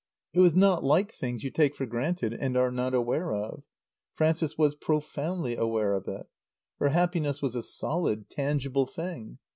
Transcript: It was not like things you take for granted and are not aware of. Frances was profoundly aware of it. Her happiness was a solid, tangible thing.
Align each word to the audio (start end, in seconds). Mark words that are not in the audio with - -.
It 0.33 0.39
was 0.39 0.55
not 0.55 0.83
like 0.83 1.11
things 1.11 1.43
you 1.43 1.51
take 1.51 1.75
for 1.75 1.85
granted 1.85 2.33
and 2.33 2.57
are 2.57 2.71
not 2.71 2.95
aware 2.95 3.35
of. 3.35 3.61
Frances 4.15 4.57
was 4.57 4.73
profoundly 4.73 5.55
aware 5.55 5.93
of 5.93 6.07
it. 6.07 6.25
Her 6.79 6.89
happiness 6.89 7.39
was 7.39 7.53
a 7.53 7.61
solid, 7.61 8.27
tangible 8.27 8.87
thing. 8.87 9.37